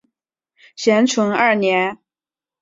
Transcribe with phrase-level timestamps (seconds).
[0.75, 1.99] 咸淳二年。